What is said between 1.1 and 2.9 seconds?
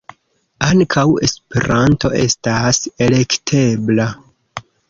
Esperanto estas